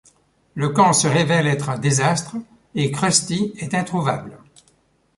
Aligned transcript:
Le 0.55 0.69
camp 0.69 0.93
se 0.93 1.07
révèle 1.07 1.45
être 1.45 1.69
un 1.69 1.77
désastre 1.77 2.35
et 2.73 2.89
Krusty 2.91 3.53
est 3.59 3.75
introuvable. 3.75 4.35